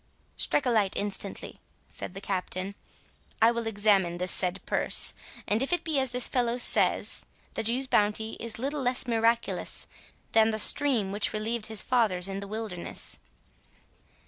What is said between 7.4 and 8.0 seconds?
the Jew's